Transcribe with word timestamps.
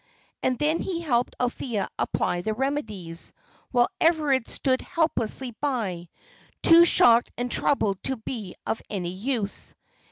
And 0.41 0.57
then 0.57 0.79
he 0.79 1.01
helped 1.01 1.35
Althea 1.39 1.87
apply 1.99 2.41
the 2.41 2.55
remedies, 2.55 3.33
while 3.69 3.87
Everard 3.99 4.49
stood 4.49 4.81
helplessly 4.81 5.51
by, 5.61 6.09
too 6.63 6.85
shocked 6.85 7.29
and 7.37 7.51
troubled 7.51 8.01
to 8.05 8.15
be 8.17 8.55
of 8.65 8.81
any 8.89 9.11
use. 9.11 9.75